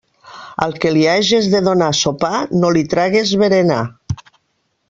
Al 0.65 0.71
que 0.85 0.93
li 0.95 1.03
hages 1.11 1.51
de 1.51 1.61
donar 1.67 1.91
sopar 1.99 2.33
no 2.63 2.75
li 2.79 2.85
tragues 2.95 3.39
berenar. 3.43 3.81